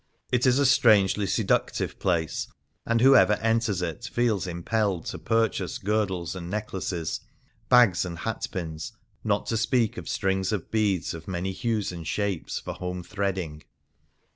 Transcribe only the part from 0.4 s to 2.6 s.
is a strangely seductive place,